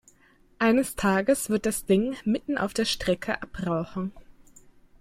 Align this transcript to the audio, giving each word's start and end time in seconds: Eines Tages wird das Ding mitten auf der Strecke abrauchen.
Eines 0.57 0.95
Tages 0.95 1.51
wird 1.51 1.67
das 1.67 1.85
Ding 1.85 2.17
mitten 2.25 2.57
auf 2.57 2.73
der 2.73 2.85
Strecke 2.85 3.39
abrauchen. 3.43 4.11